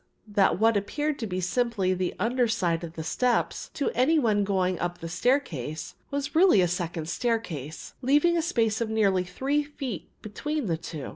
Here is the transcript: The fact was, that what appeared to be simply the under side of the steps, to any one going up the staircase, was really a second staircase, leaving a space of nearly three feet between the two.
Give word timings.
The 0.01 0.05
fact 0.05 0.25
was, 0.25 0.35
that 0.35 0.59
what 0.61 0.77
appeared 0.77 1.19
to 1.19 1.27
be 1.27 1.39
simply 1.39 1.93
the 1.93 2.15
under 2.17 2.47
side 2.47 2.83
of 2.83 2.93
the 2.93 3.03
steps, 3.03 3.69
to 3.75 3.91
any 3.91 4.17
one 4.17 4.43
going 4.43 4.79
up 4.79 4.97
the 4.97 5.07
staircase, 5.07 5.93
was 6.09 6.33
really 6.35 6.59
a 6.59 6.67
second 6.67 7.07
staircase, 7.07 7.93
leaving 8.01 8.35
a 8.35 8.41
space 8.41 8.81
of 8.81 8.89
nearly 8.89 9.23
three 9.23 9.61
feet 9.61 10.09
between 10.23 10.65
the 10.65 10.77
two. 10.77 11.09